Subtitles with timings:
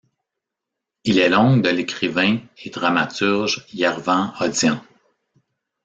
[1.03, 4.83] Il est l'oncle de l'écrivain et dramaturge Yervant Odian.